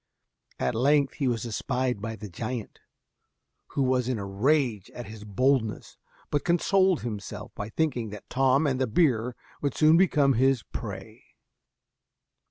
At 0.57 0.73
length 0.73 1.13
he 1.21 1.27
was 1.27 1.45
espied 1.45 2.01
by 2.01 2.15
the 2.15 2.27
giant, 2.27 2.79
who 3.67 3.83
was 3.83 4.09
in 4.09 4.17
a 4.17 4.25
rage 4.25 4.89
at 4.95 5.05
his 5.05 5.23
boldness, 5.23 5.95
but 6.31 6.43
consoled 6.43 7.01
himself 7.01 7.53
by 7.53 7.69
thinking 7.69 8.09
that 8.09 8.27
Tom 8.27 8.65
and 8.65 8.81
the 8.81 8.87
beer 8.87 9.35
would 9.61 9.75
soon 9.75 9.97
become 9.97 10.33
his 10.33 10.63
prey. 10.63 11.23